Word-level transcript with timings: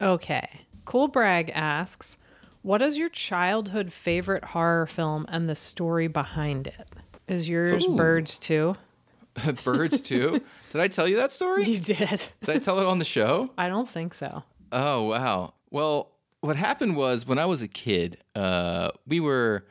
Okay. 0.00 0.48
Cool 0.84 1.08
Brag 1.08 1.50
asks, 1.54 2.16
"What 2.62 2.82
is 2.82 2.96
your 2.96 3.08
childhood 3.08 3.92
favorite 3.92 4.44
horror 4.44 4.86
film 4.86 5.26
and 5.28 5.48
the 5.48 5.54
story 5.54 6.08
behind 6.08 6.66
it?" 6.66 6.88
Is 7.26 7.48
yours 7.48 7.86
Ooh. 7.86 7.96
Birds 7.96 8.38
too? 8.38 8.76
Birds 9.64 10.00
too. 10.02 10.42
Did 10.72 10.80
I 10.80 10.88
tell 10.88 11.06
you 11.06 11.16
that 11.16 11.30
story? 11.32 11.64
You 11.64 11.78
did. 11.78 12.22
Did 12.40 12.56
I 12.56 12.58
tell 12.58 12.78
it 12.80 12.86
on 12.86 12.98
the 12.98 13.04
show? 13.04 13.50
I 13.56 13.68
don't 13.68 13.88
think 13.88 14.14
so. 14.14 14.42
Oh 14.72 15.04
wow. 15.04 15.54
Well, 15.70 16.12
what 16.40 16.56
happened 16.56 16.96
was 16.96 17.26
when 17.26 17.38
I 17.38 17.46
was 17.46 17.62
a 17.62 17.68
kid, 17.68 18.18
uh, 18.34 18.90
we 19.06 19.20
were. 19.20 19.66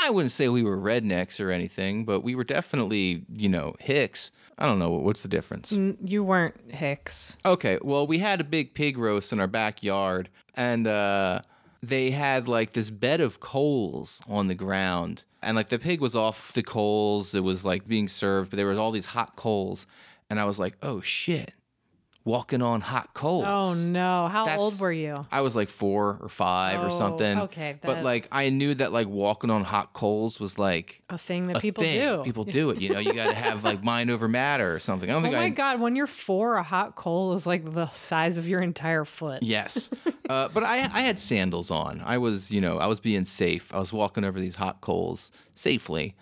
I 0.00 0.10
wouldn't 0.10 0.32
say 0.32 0.48
we 0.48 0.62
were 0.62 0.76
rednecks 0.76 1.44
or 1.44 1.50
anything, 1.50 2.04
but 2.04 2.20
we 2.20 2.34
were 2.34 2.44
definitely, 2.44 3.24
you 3.32 3.48
know, 3.48 3.74
hicks. 3.80 4.30
I 4.58 4.66
don't 4.66 4.78
know 4.78 4.90
what's 4.90 5.22
the 5.22 5.28
difference. 5.28 5.72
You 5.72 6.24
weren't 6.24 6.56
Hicks. 6.68 7.36
Okay, 7.44 7.78
well, 7.82 8.06
we 8.06 8.18
had 8.18 8.40
a 8.40 8.44
big 8.44 8.74
pig 8.74 8.98
roast 8.98 9.32
in 9.32 9.40
our 9.40 9.46
backyard, 9.46 10.28
and 10.54 10.86
uh, 10.86 11.42
they 11.82 12.10
had 12.10 12.48
like 12.48 12.72
this 12.72 12.90
bed 12.90 13.20
of 13.20 13.40
coals 13.40 14.20
on 14.28 14.48
the 14.48 14.54
ground, 14.54 15.24
and 15.42 15.56
like 15.56 15.68
the 15.68 15.78
pig 15.78 16.00
was 16.00 16.14
off 16.14 16.52
the 16.52 16.62
coals. 16.62 17.34
It 17.34 17.44
was 17.44 17.64
like 17.64 17.86
being 17.86 18.08
served, 18.08 18.50
but 18.50 18.56
there 18.56 18.66
was 18.66 18.78
all 18.78 18.90
these 18.90 19.06
hot 19.06 19.36
coals, 19.36 19.86
and 20.28 20.40
I 20.40 20.44
was 20.44 20.58
like, 20.58 20.76
oh 20.82 21.00
shit, 21.00 21.52
walking 22.28 22.60
on 22.62 22.80
hot 22.82 23.14
coals. 23.14 23.44
Oh 23.46 23.74
no! 23.90 24.28
How 24.28 24.44
That's- 24.44 24.58
old 24.62 24.78
were 24.80 24.92
you? 24.92 25.26
I 25.32 25.40
was 25.40 25.56
like 25.56 25.68
four 25.68 26.18
or 26.20 26.28
five 26.28 26.82
or 26.82 26.86
Oh, 26.86 26.90
something. 26.90 27.40
okay, 27.42 27.78
but 27.82 28.02
like 28.04 28.28
I 28.30 28.50
knew 28.50 28.74
that 28.74 28.92
like 28.92 29.08
walking 29.08 29.50
on 29.50 29.64
hot 29.64 29.92
coals 29.94 30.38
was 30.38 30.58
like 30.58 31.02
A 31.08 31.16
thing 31.18 31.46
that 31.48 31.56
a 31.56 31.60
people 31.60 31.84
thing. 31.84 31.98
do. 32.00 32.22
People 32.24 32.44
do 32.44 32.70
it. 32.70 32.80
You 32.80 32.90
know, 32.90 32.98
you 33.00 33.12
got 33.14 33.28
to 33.28 33.34
have 33.34 33.64
like 33.64 33.82
mind 33.92 34.10
over 34.10 34.28
matter 34.28 34.74
or 34.74 34.78
something. 34.80 35.08
I 35.08 35.14
don't 35.14 35.22
Oh 35.22 35.24
think 35.24 35.34
my 35.36 35.44
I. 35.46 35.48
god! 35.48 35.80
When 35.80 35.96
you're 35.96 36.06
four, 36.06 36.56
a 36.56 36.62
hot 36.62 36.94
coal 36.96 37.32
is 37.32 37.46
like 37.46 37.72
the 37.74 37.90
size 37.92 38.36
of 38.36 38.46
your 38.46 38.60
entire 38.60 39.04
foot. 39.04 39.42
Yes, 39.42 39.90
uh, 40.28 40.48
but 40.48 40.62
I 40.64 40.76
I 40.92 41.00
had 41.00 41.18
sandals 41.18 41.70
on. 41.70 42.02
I 42.04 42.18
was 42.18 42.50
you 42.50 42.60
know 42.60 42.76
I 42.78 42.86
was 42.86 43.00
being 43.00 43.24
safe. 43.24 43.74
I 43.74 43.78
was 43.78 43.92
walking 43.92 44.24
over 44.24 44.38
these 44.38 44.56
hot 44.56 44.80
coals 44.82 45.32
safely, 45.54 46.14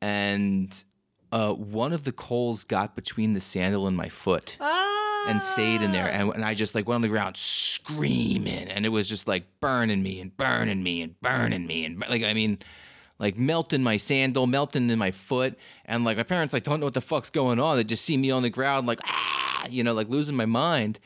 and 0.00 0.84
uh, 1.32 1.52
one 1.52 1.92
of 1.92 2.04
the 2.04 2.12
coals 2.12 2.64
got 2.64 2.94
between 2.96 3.34
the 3.34 3.40
sandal 3.40 3.86
and 3.86 3.96
my 3.96 4.08
foot. 4.08 4.56
And 5.28 5.42
stayed 5.42 5.82
in 5.82 5.92
there, 5.92 6.08
and, 6.08 6.32
and 6.32 6.42
I 6.42 6.54
just 6.54 6.74
like 6.74 6.88
went 6.88 6.96
on 6.96 7.02
the 7.02 7.08
ground 7.08 7.36
screaming, 7.36 8.68
and 8.68 8.86
it 8.86 8.88
was 8.88 9.08
just 9.08 9.28
like 9.28 9.44
burning 9.60 10.02
me 10.02 10.20
and 10.20 10.34
burning 10.34 10.82
me 10.82 11.02
and 11.02 11.20
burning 11.20 11.66
me, 11.66 11.84
and 11.84 12.00
like 12.08 12.22
I 12.22 12.32
mean, 12.32 12.58
like 13.18 13.36
melting 13.36 13.82
my 13.82 13.98
sandal, 13.98 14.46
melting 14.46 14.88
in 14.88 14.98
my 14.98 15.10
foot, 15.10 15.58
and 15.84 16.02
like 16.02 16.16
my 16.16 16.22
parents 16.22 16.54
like 16.54 16.62
don't 16.62 16.80
know 16.80 16.86
what 16.86 16.94
the 16.94 17.02
fuck's 17.02 17.28
going 17.28 17.60
on. 17.60 17.76
They 17.76 17.84
just 17.84 18.06
see 18.06 18.16
me 18.16 18.30
on 18.30 18.42
the 18.42 18.48
ground, 18.48 18.86
like 18.86 19.00
ah, 19.04 19.64
you 19.68 19.84
know, 19.84 19.92
like 19.92 20.08
losing 20.08 20.34
my 20.34 20.46
mind. 20.46 20.98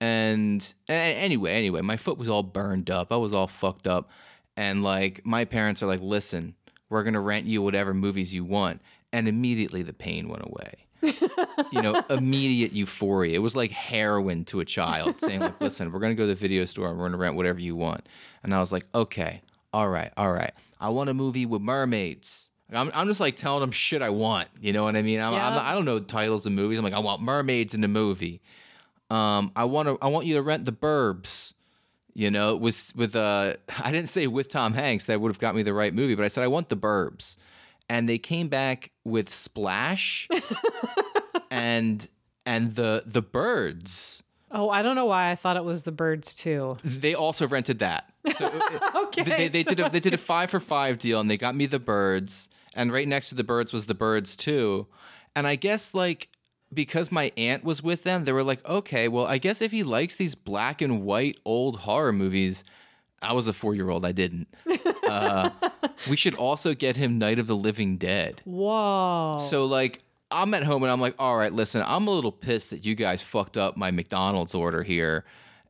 And 0.00 0.74
a- 0.88 0.92
anyway, 0.92 1.52
anyway, 1.52 1.82
my 1.82 1.96
foot 1.96 2.18
was 2.18 2.28
all 2.28 2.42
burned 2.42 2.90
up. 2.90 3.12
I 3.12 3.16
was 3.16 3.32
all 3.32 3.46
fucked 3.46 3.86
up. 3.86 4.10
And 4.56 4.82
like 4.82 5.24
my 5.24 5.44
parents 5.44 5.82
are 5.82 5.86
like, 5.86 6.00
listen, 6.00 6.56
we're 6.90 7.04
gonna 7.04 7.20
rent 7.20 7.46
you 7.46 7.62
whatever 7.62 7.94
movies 7.94 8.34
you 8.34 8.44
want. 8.44 8.80
And 9.12 9.28
immediately 9.28 9.82
the 9.82 9.92
pain 9.92 10.28
went 10.28 10.42
away. 10.44 10.86
You 11.02 11.82
know, 11.82 12.02
immediate 12.10 12.72
euphoria. 12.72 13.34
It 13.34 13.38
was 13.42 13.56
like 13.56 13.70
heroin 13.70 14.44
to 14.46 14.60
a 14.60 14.64
child 14.64 15.20
saying, 15.20 15.40
like, 15.40 15.60
listen, 15.60 15.92
we're 15.92 16.00
gonna 16.00 16.14
go 16.14 16.24
to 16.24 16.28
the 16.28 16.34
video 16.34 16.64
store 16.64 16.88
and 16.88 16.98
we're 16.98 17.06
gonna 17.06 17.18
rent 17.18 17.36
whatever 17.36 17.60
you 17.60 17.76
want. 17.76 18.06
And 18.42 18.54
I 18.54 18.60
was 18.60 18.72
like, 18.72 18.86
okay, 18.94 19.42
all 19.72 19.88
right, 19.88 20.12
all 20.16 20.32
right. 20.32 20.52
I 20.80 20.88
want 20.88 21.10
a 21.10 21.14
movie 21.14 21.46
with 21.46 21.62
mermaids. 21.62 22.50
I'm, 22.72 22.90
I'm 22.94 23.06
just 23.06 23.20
like 23.20 23.36
telling 23.36 23.60
them 23.60 23.70
shit 23.70 24.02
I 24.02 24.10
want. 24.10 24.48
You 24.60 24.72
know 24.72 24.84
what 24.84 24.96
I 24.96 25.02
mean? 25.02 25.20
I'm, 25.20 25.34
I'm 25.34 25.54
Yeah. 25.54 25.60
I 25.62 25.74
don't 25.74 25.84
know 25.84 26.00
titles 26.00 26.46
of 26.46 26.52
movies. 26.52 26.78
I'm 26.78 26.84
like, 26.84 26.94
I 26.94 27.00
want 27.00 27.20
mermaids 27.22 27.74
in 27.74 27.80
the 27.80 27.88
movie. 27.88 28.40
Um, 29.10 29.52
I 29.54 29.64
want 29.64 29.88
to. 29.88 29.98
I 30.00 30.06
want 30.08 30.26
you 30.26 30.36
to 30.36 30.42
rent 30.42 30.64
the 30.64 30.72
Burbs. 30.72 31.52
You 32.14 32.30
know, 32.30 32.56
with 32.56 32.92
with 32.96 33.14
uh, 33.14 33.54
I 33.82 33.92
didn't 33.92 34.08
say 34.08 34.26
with 34.26 34.48
Tom 34.48 34.72
Hanks. 34.72 35.04
That 35.04 35.20
would 35.20 35.30
have 35.30 35.38
got 35.38 35.54
me 35.54 35.62
the 35.62 35.74
right 35.74 35.92
movie, 35.94 36.14
but 36.14 36.24
I 36.24 36.28
said 36.28 36.44
I 36.44 36.48
want 36.48 36.70
the 36.70 36.76
Burbs, 36.76 37.36
and 37.92 38.08
they 38.08 38.16
came 38.16 38.48
back 38.48 38.90
with 39.04 39.30
Splash, 39.30 40.26
and 41.50 42.08
and 42.46 42.74
the 42.74 43.02
the 43.04 43.20
Birds. 43.20 44.22
Oh, 44.50 44.70
I 44.70 44.80
don't 44.82 44.96
know 44.96 45.04
why 45.04 45.30
I 45.30 45.34
thought 45.34 45.56
it 45.58 45.64
was 45.64 45.84
the 45.84 45.92
birds 45.92 46.34
too. 46.34 46.76
They 46.84 47.14
also 47.14 47.46
rented 47.48 47.78
that. 47.78 48.12
So 48.34 48.52
Okay, 49.06 49.22
they, 49.22 49.48
they 49.48 49.62
so- 49.62 49.70
did 49.70 49.80
a, 49.80 49.88
they 49.90 50.00
did 50.00 50.12
a 50.14 50.18
five 50.18 50.50
for 50.50 50.60
five 50.60 50.98
deal, 50.98 51.20
and 51.20 51.30
they 51.30 51.36
got 51.36 51.54
me 51.54 51.66
the 51.66 51.78
Birds, 51.78 52.48
and 52.74 52.90
right 52.92 53.06
next 53.06 53.28
to 53.28 53.34
the 53.34 53.44
Birds 53.44 53.72
was 53.74 53.86
the 53.86 53.94
Birds 53.94 54.36
too, 54.36 54.86
and 55.36 55.46
I 55.46 55.56
guess 55.56 55.92
like 55.94 56.28
because 56.72 57.12
my 57.12 57.30
aunt 57.36 57.62
was 57.62 57.82
with 57.82 58.04
them, 58.04 58.24
they 58.24 58.32
were 58.32 58.42
like, 58.42 58.66
okay, 58.66 59.06
well, 59.06 59.26
I 59.26 59.36
guess 59.36 59.60
if 59.60 59.70
he 59.70 59.82
likes 59.82 60.16
these 60.16 60.34
black 60.34 60.80
and 60.80 61.02
white 61.02 61.38
old 61.44 61.80
horror 61.80 62.12
movies, 62.12 62.64
I 63.22 63.32
was 63.32 63.48
a 63.48 63.52
four 63.52 63.74
year 63.74 63.88
old, 63.90 64.04
I 64.04 64.12
didn't. 64.12 64.48
Uh, 65.12 65.50
we 66.08 66.16
should 66.16 66.34
also 66.36 66.72
get 66.72 66.96
him 66.96 67.18
Night 67.18 67.38
of 67.38 67.46
the 67.46 67.56
Living 67.56 67.98
Dead. 67.98 68.40
Whoa. 68.46 69.36
So 69.38 69.66
like 69.66 70.02
I'm 70.30 70.54
at 70.54 70.64
home 70.64 70.82
and 70.82 70.90
I'm 70.90 71.00
like, 71.02 71.14
all 71.18 71.36
right, 71.36 71.52
listen, 71.52 71.84
I'm 71.86 72.06
a 72.06 72.10
little 72.10 72.32
pissed 72.32 72.70
that 72.70 72.86
you 72.86 72.94
guys 72.94 73.20
fucked 73.20 73.58
up 73.58 73.76
my 73.76 73.90
McDonald's 73.90 74.54
order 74.54 74.82
here. 74.82 75.24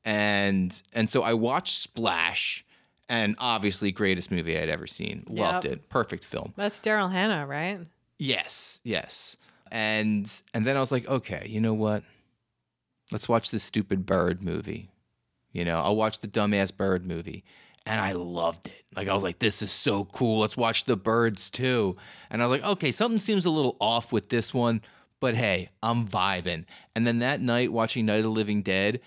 And 0.04 0.80
and 0.92 1.10
so 1.10 1.22
I 1.22 1.34
watched 1.34 1.76
Splash 1.76 2.64
and 3.08 3.34
obviously 3.38 3.92
greatest 3.92 4.30
movie 4.30 4.56
I'd 4.58 4.68
ever 4.68 4.86
seen. 4.86 5.24
Loved 5.28 5.64
it. 5.64 5.88
Perfect 5.88 6.24
film. 6.24 6.52
That's 6.56 6.78
Daryl 6.78 7.10
Hannah, 7.10 7.46
right? 7.46 7.80
Yes, 8.18 8.80
yes. 8.84 9.36
And 9.70 10.30
and 10.54 10.64
then 10.64 10.76
I 10.76 10.80
was 10.80 10.92
like, 10.92 11.06
okay, 11.08 11.46
you 11.48 11.60
know 11.60 11.74
what? 11.74 12.04
Let's 13.10 13.28
watch 13.28 13.50
this 13.50 13.64
stupid 13.64 14.06
bird 14.06 14.42
movie. 14.42 14.90
You 15.52 15.64
know, 15.64 15.80
I'll 15.80 15.96
watch 15.96 16.20
the 16.20 16.28
dumbass 16.28 16.76
bird 16.76 17.06
movie. 17.06 17.44
And 17.84 18.00
I 18.00 18.12
loved 18.12 18.68
it. 18.68 18.84
Like 18.94 19.08
I 19.08 19.14
was 19.14 19.22
like, 19.22 19.40
this 19.40 19.60
is 19.60 19.72
so 19.72 20.04
cool. 20.04 20.40
Let's 20.40 20.56
watch 20.56 20.84
the 20.84 20.96
birds 20.96 21.50
too. 21.50 21.96
And 22.30 22.40
I 22.42 22.46
was 22.46 22.60
like, 22.60 22.70
okay, 22.72 22.92
something 22.92 23.20
seems 23.20 23.44
a 23.44 23.50
little 23.50 23.76
off 23.80 24.12
with 24.12 24.28
this 24.28 24.54
one, 24.54 24.82
but 25.18 25.34
hey, 25.34 25.70
I'm 25.82 26.06
vibing. 26.06 26.64
And 26.94 27.06
then 27.06 27.18
that 27.18 27.40
night 27.40 27.72
watching 27.72 28.06
Night 28.06 28.18
of 28.18 28.24
the 28.24 28.30
Living 28.30 28.62
Dead, 28.62 29.00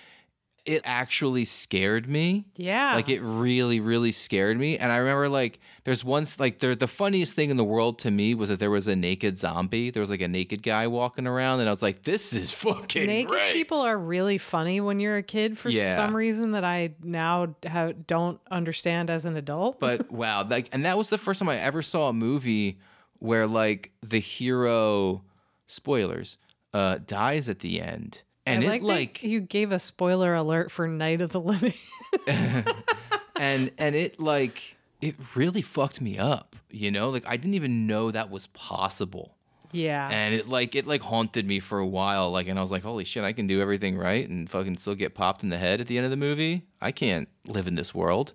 it 0.66 0.82
actually 0.84 1.46
scared 1.46 2.10
me. 2.10 2.46
Yeah. 2.56 2.96
Like 2.96 3.08
it 3.08 3.22
really, 3.22 3.80
really 3.80 4.12
scared 4.12 4.58
me. 4.60 4.78
And 4.80 4.92
I 4.92 4.98
remember 4.98 5.30
like 5.30 5.60
there's 5.84 6.04
once 6.04 6.40
like 6.40 6.58
there 6.58 6.74
the 6.76 6.88
funniest 6.88 7.36
thing 7.36 7.52
in 7.52 7.58
the 7.58 7.64
world 7.64 8.00
to 8.00 8.10
me 8.10 8.34
was 8.34 8.50
that 8.50 8.60
there 8.60 8.72
was 8.72 8.88
a 8.88 8.96
naked 8.96 9.38
zombie. 9.38 9.92
There 9.92 10.02
was 10.02 10.10
like 10.10 10.22
a 10.22 10.28
naked 10.28 10.64
guy 10.64 10.88
walking 10.88 11.28
around, 11.28 11.60
and 11.60 11.70
I 11.70 11.72
was 11.72 11.84
like, 11.84 12.02
this 12.04 12.34
is 12.34 12.52
fucking 12.64 13.06
Naked 13.06 13.30
great. 13.30 13.54
people 13.54 13.80
are 13.82 13.98
really 13.98 14.40
funny 14.40 14.82
when 14.82 15.00
you're 15.00 15.18
a 15.18 15.24
kid 15.24 15.58
for 15.58 15.70
Yeah. 15.70 15.96
some 15.96 16.16
reason 16.16 16.54
that 16.54 16.64
I 16.64 16.96
now 17.04 17.56
ha- 17.68 17.92
don't 18.08 18.40
understand 18.50 19.12
as 19.12 19.26
an 19.26 19.38
adult. 19.38 19.80
but 19.80 20.12
wow, 20.12 20.44
like 20.48 20.68
and 20.72 20.84
that 20.86 20.98
was 20.98 21.10
the 21.10 21.20
first 21.20 21.40
time 21.40 21.50
I 21.50 21.58
ever 21.58 21.82
saw 21.84 22.10
a 22.10 22.14
movie 22.14 22.80
where 23.20 23.46
like 23.46 23.92
the 24.02 24.20
hero 24.20 25.22
spoilers 25.68 26.38
uh 26.74 27.00
dies 27.06 27.48
at 27.50 27.60
the 27.60 27.82
end. 27.82 28.24
And 28.46 28.64
I 28.64 28.68
it 28.68 28.70
like, 28.70 28.84
like 28.84 29.24
you 29.24 29.42
gave 29.42 29.72
a 29.72 29.80
spoiler 29.80 30.36
alert 30.36 30.72
for 30.72 30.88
Night 30.88 31.22
of 31.22 31.32
the 31.32 31.40
Living. 31.42 31.74
and 32.28 33.72
and 33.78 33.96
it 33.96 34.20
like 34.20 34.62
it 35.02 35.16
really 35.36 35.62
fucked 35.62 36.02
me 36.02 36.18
up, 36.18 36.56
you 36.70 36.92
know? 36.92 37.10
Like 37.10 37.24
I 37.28 37.38
didn't 37.38 37.56
even 37.56 37.88
know 37.88 38.12
that 38.12 38.30
was 38.30 38.48
possible. 38.48 39.36
yeah. 39.72 40.08
and 40.10 40.34
it 40.34 40.48
like 40.48 40.76
it 40.76 40.88
like 40.88 41.02
haunted 41.02 41.46
me 41.46 41.60
for 41.60 41.80
a 41.80 41.86
while 41.86 42.32
like 42.32 42.48
and 42.48 42.58
i 42.58 42.62
was 42.62 42.72
like 42.72 42.84
holy 42.84 43.04
shit 43.04 43.24
i 43.26 43.34
can 43.34 43.46
do 43.48 43.60
everything 43.62 43.98
right 43.98 44.30
and 44.30 44.50
fucking 44.50 44.78
still 44.78 44.96
get 44.96 45.14
popped 45.16 45.44
in 45.44 45.50
the 45.50 45.58
head 45.58 45.82
at 45.82 45.88
the 45.88 45.98
end 45.98 46.06
of 46.06 46.12
the 46.12 46.18
movie 46.18 46.66
i 46.82 46.92
can't 46.94 47.28
live 47.46 47.68
in 47.68 47.76
this 47.76 47.94
world 47.94 48.34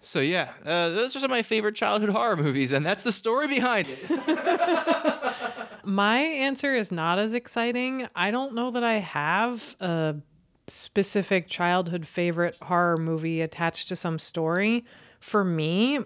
so 0.00 0.20
yeah 0.20 0.52
uh, 0.64 0.88
those 0.90 1.14
are 1.14 1.20
some 1.20 1.24
of 1.24 1.30
my 1.30 1.42
favorite 1.42 1.74
childhood 1.74 2.10
horror 2.10 2.36
movies 2.36 2.72
and 2.72 2.84
that's 2.84 3.02
the 3.02 3.12
story 3.12 3.46
behind 3.48 3.86
it 3.88 3.98
My 5.84 6.18
answer 6.18 6.74
is 6.74 6.92
not 6.92 7.18
as 7.18 7.34
exciting. 7.34 8.06
I 8.14 8.30
don't 8.30 8.54
know 8.54 8.70
that 8.70 8.84
I 8.84 8.94
have 8.94 9.76
a 9.80 10.16
specific 10.68 11.48
childhood 11.48 12.06
favorite 12.06 12.56
horror 12.62 12.96
movie 12.96 13.40
attached 13.40 13.88
to 13.88 13.96
some 13.96 14.18
story. 14.18 14.84
For 15.20 15.42
me, 15.42 16.00